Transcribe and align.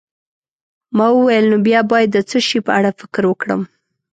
ما 0.97 1.07
وویل: 1.13 1.45
نو 1.51 1.57
بیا 1.67 1.81
باید 1.91 2.09
د 2.13 2.17
څه 2.29 2.37
شي 2.47 2.59
په 2.67 2.71
اړه 2.77 2.91
فکر 2.99 3.23
وکړم؟ 3.27 3.61